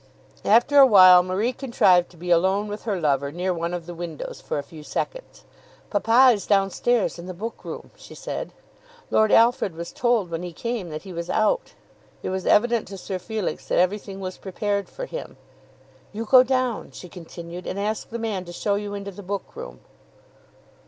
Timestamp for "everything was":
13.77-14.37